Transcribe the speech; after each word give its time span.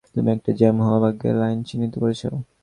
তুমি 0.15 0.29
একটা 0.35 0.51
জ্যাম 0.59 0.77
হওয়া 0.85 0.99
ভাগ্যের 1.03 1.35
লাইন 1.41 1.59
চিহ্নিত 1.67 1.93
করেছ। 2.01 2.21